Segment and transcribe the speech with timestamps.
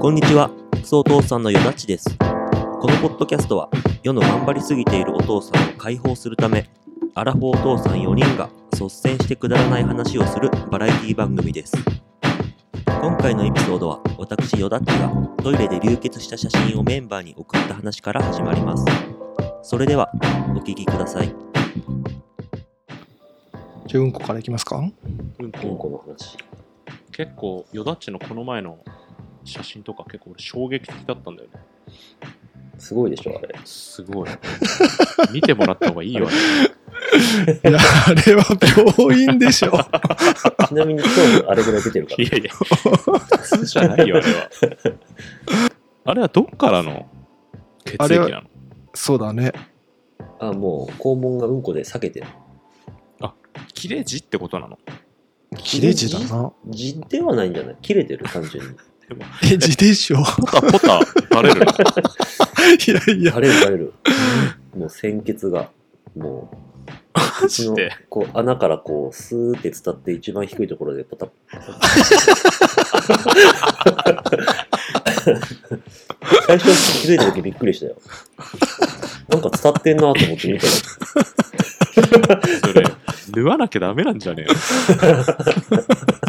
[0.00, 2.16] こんにちは、クソお父さんのよだちです。
[2.18, 3.68] このポッドキャストは、
[4.02, 6.70] 世の頑張りすぎているお父さんを解放するため、
[7.14, 11.76] アラフォーお父さん4人が率先してくだらない話をするバラエティ番組です。
[12.86, 15.12] 今回のエピソードは、私よだっちが
[15.42, 18.86] トイレで流血した写真をメンバーに送った話から始まります。
[19.62, 20.10] それでは、
[20.56, 21.34] お聞きください。
[23.86, 24.78] じゃあうんこからいきますか？
[24.78, 24.94] うん
[25.44, 26.38] うんここの話。
[27.12, 28.78] 結構よだっちのこの前の
[29.44, 31.60] 写真とか結構俺衝撃的だったんだよね
[32.78, 33.54] すごいでしょ、あれ。
[33.64, 34.28] すごい
[35.32, 38.44] 見てもらった方がいいよあれいや、あれは
[39.04, 39.70] 病院でしょ。
[40.68, 41.10] ちなみに今
[41.42, 44.50] 日あれぐらい出てるかいやいや普通じゃないよあれは
[46.04, 47.06] あれはどっからの？
[47.84, 48.48] 血あれは液なの
[48.94, 49.52] そうだね。
[50.38, 52.26] あ、もう肛門がうんこで裂けてる。
[53.74, 54.78] 切れ字ってことなの？
[55.58, 56.52] 切れ字だな。
[56.68, 57.00] 字？
[57.08, 57.76] ではないんじゃない？
[57.82, 58.74] 切れてる、単純に。
[59.42, 60.18] え、字でしょ。
[60.18, 61.70] ポタポタ垂れるの い
[62.90, 63.92] やいや、垂れる垂れる。
[64.76, 65.68] もう鮮血が、
[66.16, 66.56] もう、
[67.42, 67.90] マジで？
[68.08, 71.30] こう穴からこう、スーって伝って一番低いところでポタッ。
[76.46, 77.96] 最初気づいた時びっくりしたよ。
[79.28, 80.72] なんか伝ってんなと思って見たら、
[82.62, 82.84] それ
[83.34, 84.52] 縫わなきゃダメなんじゃねえ
[85.06, 85.24] の？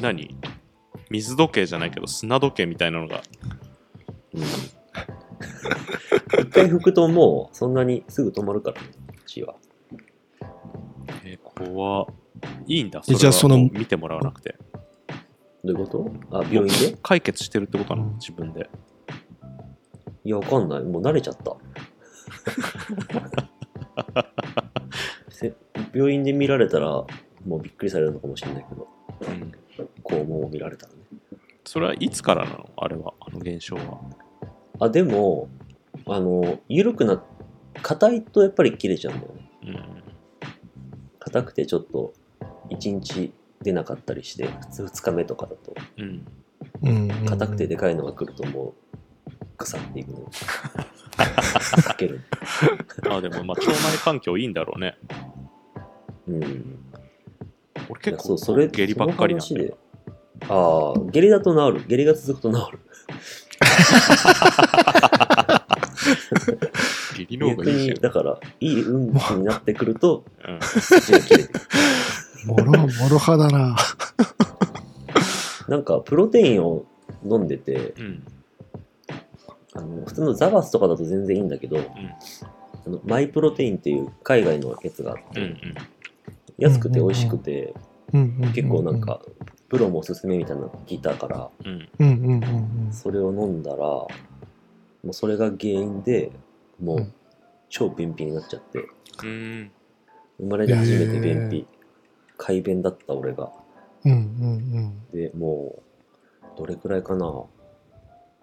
[0.00, 0.36] 何？
[1.10, 3.22] 水時計じゃないけど砂時計みたいなのが。
[4.34, 4.42] うん。
[6.40, 8.88] 一回拭くともう、そんなにすぐ止まるからね、
[9.26, 9.54] 血は。
[11.24, 12.06] えー、怖
[12.66, 14.56] いいんだえじゃあその見てもらわなくて。
[15.64, 16.38] どういうこと？
[16.38, 16.96] あ、病院で？
[17.02, 18.08] 解決してるってことなの？
[18.08, 18.14] うん。
[18.16, 18.68] 自分で。
[20.24, 20.82] いや、わかんない。
[20.82, 21.56] もう慣れちゃった。
[25.30, 25.54] せ
[25.94, 26.88] 病院で見られたら、
[27.46, 28.86] もうびっくりされるのかもしれないけど、
[29.20, 29.52] うん
[30.04, 30.98] 肛門を見られたらね。
[31.64, 32.70] それはいつからなの？
[32.76, 34.00] あれはあの現象は
[34.80, 35.48] あ、でも、
[36.06, 37.22] あの、緩くな、
[37.82, 39.50] 硬いとやっぱり切れちゃうんだよね。
[39.66, 40.02] うん
[41.20, 42.14] 硬くてちょっと、
[42.70, 46.26] 1日出なかったりして、普通2日目とかだと、うん
[46.82, 47.26] うん。
[47.26, 48.74] 硬くてでかいのが来るとも
[49.26, 50.18] う、腐っていくの。
[51.18, 52.20] 避ける。
[53.10, 54.96] あでもまあ腸内環境いいんだろうね
[56.28, 56.78] うん。
[57.88, 59.76] 俺結構そうそれ下痢ばっかりなんだよ
[60.46, 61.84] ああ、下痢だと治る。
[61.88, 62.78] 下痢が続くと治る。
[67.16, 70.24] 下痢の方逆がいいじに、だから、いい運気になってくると。
[72.46, 73.76] もろ、もろ派だな。
[75.68, 76.84] なんか、プロテインを
[77.24, 78.24] 飲んでて、うん
[79.74, 81.82] あの普通のザバスとかだと全然いいんだけど、あ
[82.88, 85.60] のマイプロテインっていう海外のやつがあって、うんうん
[86.58, 87.74] 安くて美味しくて。
[88.54, 89.00] 結構なん。
[89.00, 89.20] か、
[89.68, 91.50] プロもおすすめみたいなの聞いたから、
[92.90, 94.08] それを飲んだら、も
[95.04, 96.32] うそれが原因で、
[96.80, 97.14] もううん
[97.70, 98.88] 超便秘になっちゃって、
[99.22, 99.70] うん
[100.40, 101.66] 生まれて初めて便へ秘、
[102.38, 103.52] 快便だった俺が。
[105.12, 105.82] で、も
[106.56, 107.44] う、どれくらいかな。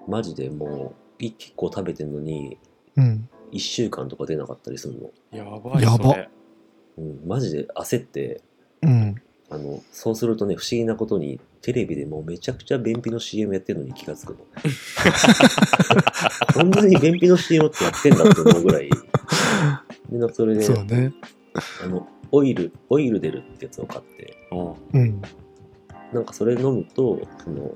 [0.08, 2.58] マジでもう、い結構食べてんのに、
[2.96, 3.03] うん。
[3.03, 3.30] うん。
[3.52, 5.09] 1週間とか出なかったりするの。
[5.32, 6.30] やばいやばそれ
[6.98, 8.42] うん、マジで焦って、
[8.82, 9.16] うん。
[9.50, 14.40] あの、そうするとね、不思議なことに、テレビでもうめちゃくちゃ便秘の CM やってるのに気がつくの。
[16.54, 18.90] 本当に便秘の CM ってやってんだって思うぐらい。
[20.10, 21.14] で、なんかそれで、そうね。
[21.84, 25.22] あの、オイル、オイル出るってやつを買って、うんうん。
[26.14, 27.76] なんかそれ飲むと、その、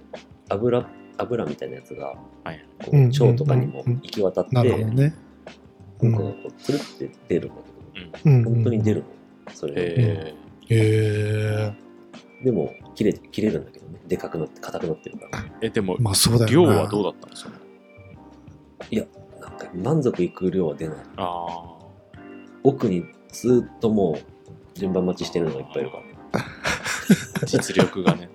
[0.50, 0.88] 油、
[1.18, 4.56] 油みたいなやつが、はいこううん腸とかにも行き渡って。
[4.56, 5.14] うん
[6.00, 7.79] こがこう、つるって出るんだけ
[8.26, 8.44] うん。
[8.44, 9.04] ど、本当に出る
[9.48, 9.54] の。
[9.54, 10.36] それへ
[10.70, 11.74] え。
[12.44, 14.00] でも、切れて、切れるんだけどね。
[14.08, 15.40] でかくなって、硬くなってるから。
[15.40, 16.52] ーえでもまあそうだよね。
[16.52, 17.52] 量はどうだったんですか
[19.40, 20.98] なんか、満足いく量は出ない。
[21.18, 21.76] あ
[22.64, 24.18] 奥にずっとも
[24.76, 26.04] う、順番待ちしてるのがいっぱいいるから。
[26.42, 26.46] あ
[27.46, 28.30] 実力がね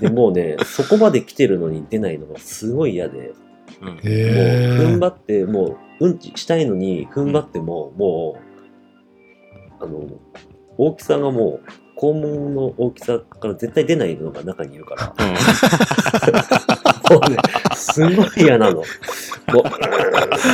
[0.00, 3.32] でもうね、そこまで来てるのに出ないのがすごい嫌で、
[3.80, 3.98] うんもう。
[4.00, 8.40] 踏ん張って、もううんちしたいのに踏ん張っても、も
[9.80, 10.06] う、あの、
[10.78, 15.12] 大きさがもう、肛門の大きさから絶対出ないのが中にいるから、
[17.10, 17.36] もうね、
[17.74, 18.76] すごい嫌なの。
[18.76, 18.84] も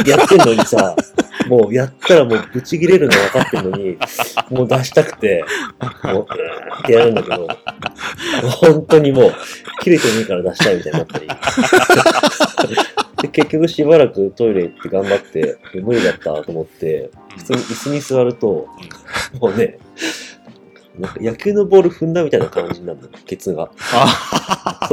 [0.04, 0.96] う、やってんのにさ、
[1.48, 3.96] もうやったらもうブチ切れるの分かってんのに、
[4.50, 5.44] もう出したくて、
[6.02, 6.26] もう、
[6.82, 7.46] ってやるんだけど、
[8.48, 9.34] 本当にもう、
[9.82, 11.28] 切れてねえから出したいみたいになったり。
[13.22, 18.68] で結局しばらくトイレ行って頑張って、無理だったと思って、普通に椅子に座ると、
[19.40, 19.78] もうね、
[20.98, 23.70] なんか野球のボール踏んだみたいな感じになるの、ケツが。
[23.92, 24.88] あ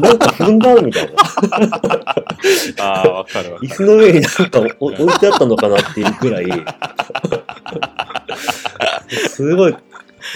[0.00, 1.12] なんか踏んだみたいな。
[2.78, 6.46] あー、わかるわか椅子の上になんかお置いてあったのかなっていうくらい、
[9.28, 9.76] すごい、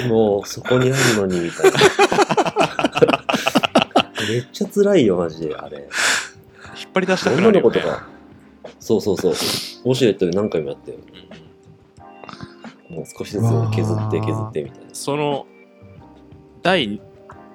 [0.09, 2.60] もうそこにあるのにみたいな。
[4.41, 5.79] めっちゃ辛いよ、マジで、あれ。
[5.79, 7.71] 引っ張り出したくな女るよね。
[7.71, 8.09] の子とか、
[8.79, 10.97] そうそうそう、ウォシュレットで何回もやってよ。
[12.89, 13.43] もう少しずつ
[13.77, 14.95] 削って削ってみたいな。
[14.95, 15.47] その、
[16.63, 17.01] 第、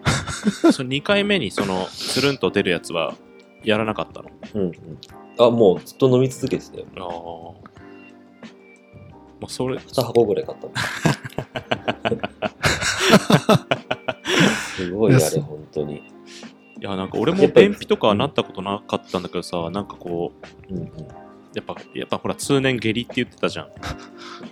[0.72, 3.16] その2回目にその、つるんと出るやつは、
[3.64, 4.30] やらなかったの？
[4.54, 4.74] うんうん。
[5.40, 6.86] あ、もうずっと飲み続けてたよ。
[6.98, 7.06] ああ。
[7.06, 7.58] も
[9.48, 10.68] うそれ、2箱ぐらい買った。
[14.78, 16.15] すごいあれ、本当に。
[16.80, 20.32] いや、なんか俺も便秘とかはなったことなかったんだけどさ、なんかこ
[20.70, 20.92] う、うん
[21.56, 23.70] やっぱ、やっぱほら、通年下痢って言ってたじゃん。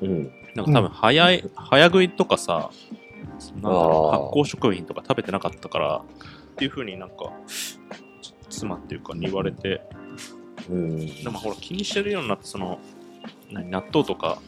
[0.01, 0.09] うん。
[0.09, 0.31] うん。
[0.55, 2.71] なんか多分早い、早食いとかさ、
[3.55, 7.33] なんだろう発酵食品とか食べてなかったから、っていう風になんか、
[8.21, 9.81] ち妻っていうかに言われて、
[10.69, 11.23] うん。
[11.23, 12.79] でもほら気にしてるようになって、その、
[13.51, 14.39] 何納豆とか、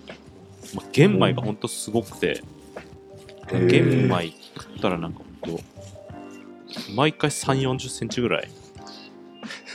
[0.74, 2.42] まあ、玄米がほんとすごくて、
[3.50, 5.64] へー玄米食ったらなんかほんと、
[6.96, 8.50] 毎回3、40センチぐらい、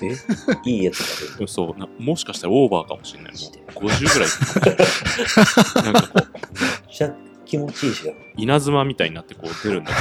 [0.03, 0.71] え？
[0.71, 1.49] いいやつが出る。
[1.49, 3.33] そうな、もしかしたらオーバーかもしれない。
[3.33, 3.39] も
[3.83, 5.93] う50ぐらい。
[5.93, 7.15] なんかこう、めっちゃ
[7.45, 8.13] 気持ちいいしな。
[8.37, 9.97] 稲妻みたいになってこう出るんだけ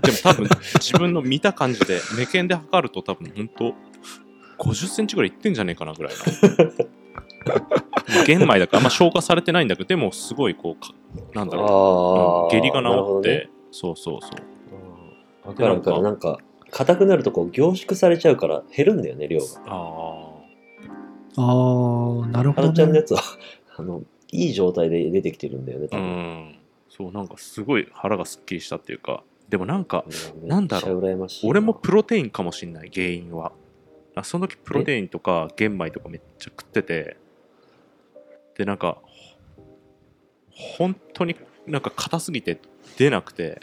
[0.02, 3.74] でも多分自分の見た感じで、目見で測ると多分ほんと
[4.58, 6.64] 50センチぐらいいってんじゃねえかなぐらいな。
[7.46, 7.54] ま
[8.20, 10.94] あ玄米だからあんま消化されてないんだけど、でもすごいこうか、
[11.34, 14.53] なんだろう、下痢が治って、ねそうそうそう。
[15.44, 16.02] うんわかるわかる。
[16.02, 16.38] なんか、
[16.70, 19.44] 硬くなるとこう凝縮されちゃうから減るんだよね、量が。
[19.66, 20.34] あ
[21.36, 22.86] ああ、なるほあのちゃど、ね。
[22.86, 23.20] んのやつは、
[23.76, 24.02] あの、
[24.32, 26.06] いい状態で出てきてるんだよね、多分。
[26.06, 26.58] ん。
[26.88, 30.04] そう、なんかすごい腹がすっきりしたっていうか、でもなんか、
[30.42, 31.02] うなんだろう。
[31.44, 33.52] 俺もプロテインかもしんない原因は
[34.14, 37.16] あその時プロテインとか玄米とかめっちゃ食ってて
[38.56, 38.98] でなんか
[40.50, 41.36] ほ本当に
[41.66, 42.60] なんか硬すぎて
[42.96, 43.60] 出なくて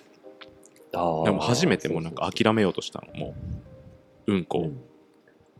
[0.92, 3.20] でも初めてもうなんか諦めようとしたの。
[3.20, 3.36] も
[4.28, 4.60] ううんこ。
[4.60, 4.82] うん。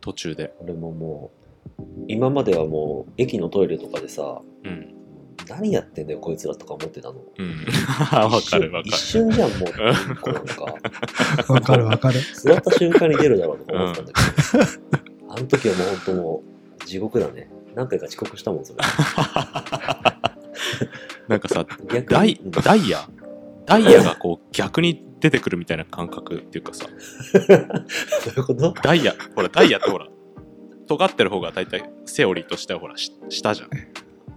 [0.00, 0.54] 途中で。
[0.60, 1.30] 俺もも
[1.78, 4.94] う、今まではもう、駅のトイレとかでさ、うん。
[5.48, 7.20] 何やってんだよ、こいつらとか思ってたの。
[7.38, 7.66] うん。
[8.12, 10.64] わかるわか一瞬一瞬じゃん、もう、うんこなんか。
[11.52, 12.20] わかるわかる。
[12.34, 14.64] 座った瞬間に出るだろうとか思ってたんだけど、
[15.34, 16.42] あの時はもう本当も
[16.80, 17.48] う、地獄だね。
[17.74, 18.78] 何回か遅刻したもん、それ。
[18.78, 18.84] る
[21.28, 21.64] なんかさ
[22.08, 23.08] ダイうんダイヤ？
[23.64, 26.86] ダイヤがこう逆に出てくるみたいな感覚っていうかさ
[27.32, 28.72] どういうこと？
[28.82, 30.08] ダイヤ、ほら、ダイヤってほら、
[30.88, 33.70] 尖ってる方が大体セオリーとしてはほら、し下じゃん。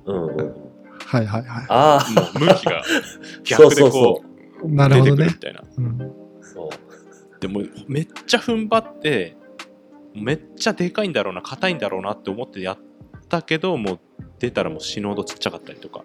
[0.05, 0.55] うんうん。
[1.07, 4.23] はいはいはああ、もう向きがそ う逆でそうそこ
[4.63, 4.67] い。
[4.71, 5.39] なうるほどね出てくるみ。
[5.39, 5.63] たいな。
[5.77, 6.13] うん、う。
[6.41, 7.39] そう。
[7.41, 9.35] でもめっちゃ踏ん張って、
[10.13, 12.77] めっちゃでかいんだろうな、硬いんだろうなって思ってやっ
[13.27, 13.99] たけど、もう
[14.39, 16.03] 出たらもう死ぬほどちっちゃかったりとか。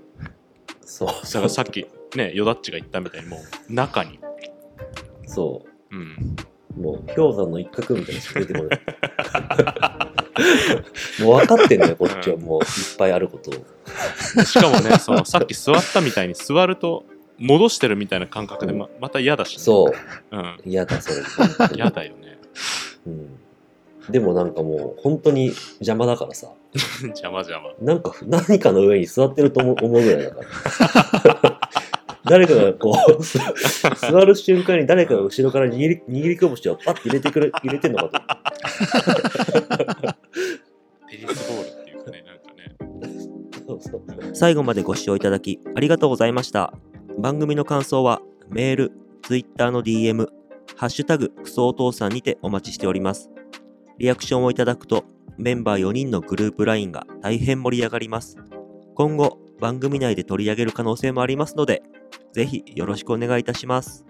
[0.81, 1.09] そう。
[1.09, 1.87] だからさっき
[2.17, 3.37] ね、ヨダッチが言ったみたいにも
[3.69, 4.19] う中に。
[5.31, 6.37] そうん。
[6.77, 6.81] う。
[6.81, 8.81] もう、氷山の一角みたいなしか出てこない。
[11.23, 12.67] もう分かってんだよ、こっちはもう、いっ
[12.99, 14.45] ぱいあることを。
[14.45, 17.05] しかもね、そのさっき座ったみたいに座ると
[17.39, 19.63] 戻してるみたいな感覚でままた嫌だし、ね。
[19.63, 19.93] そ
[20.33, 20.37] う。
[20.37, 20.61] うん。
[20.65, 21.17] 嫌だ、それ。
[21.75, 22.39] 嫌だよね。
[23.07, 23.29] うん。
[24.11, 26.49] でもなんかもう、本当に邪魔だからさ。
[27.03, 27.71] 邪魔邪魔。
[27.81, 30.41] なんか、何かの上に座ってると思う思うぐらいだか
[31.43, 31.61] ら。
[32.25, 33.39] 誰かがこう、す
[34.01, 38.39] 座る瞬間に誰かが後ろから握り握り拳をパッて入れてくれ、入れてんのか
[41.09, 42.77] テニスボールっていうかね、なんかね。
[43.67, 43.67] と。
[43.67, 44.35] そうそう。
[44.35, 46.75] 最後までご視聴いただきありがとうございました。
[47.19, 50.27] 番組の感想はメール、ツイッターの DM、
[50.77, 53.31] ハッシュタグクソお父さんにてお待ちしております。
[53.99, 55.05] リアクションをいただくと
[55.37, 58.37] メンバー4人のグループ LINE が大変盛り上がります。
[58.95, 61.83] 今後番組内で取り上げる可能性もありますので、
[62.33, 64.05] ぜひよろしくお願いいたします。